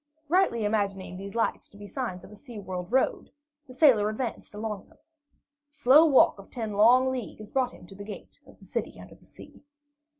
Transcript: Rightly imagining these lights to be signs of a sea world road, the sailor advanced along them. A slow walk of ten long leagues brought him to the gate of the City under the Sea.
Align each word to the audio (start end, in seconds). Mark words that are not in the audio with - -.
Rightly 0.29 0.65
imagining 0.65 1.15
these 1.15 1.35
lights 1.35 1.69
to 1.69 1.77
be 1.77 1.85
signs 1.85 2.23
of 2.23 2.31
a 2.31 2.35
sea 2.35 2.57
world 2.57 2.91
road, 2.91 3.29
the 3.67 3.73
sailor 3.75 4.09
advanced 4.09 4.55
along 4.55 4.89
them. 4.89 4.97
A 4.97 5.73
slow 5.75 6.07
walk 6.07 6.39
of 6.39 6.49
ten 6.49 6.73
long 6.73 7.11
leagues 7.11 7.51
brought 7.51 7.69
him 7.69 7.85
to 7.85 7.93
the 7.93 8.03
gate 8.03 8.39
of 8.47 8.57
the 8.57 8.65
City 8.65 8.99
under 8.99 9.13
the 9.13 9.25
Sea. 9.25 9.61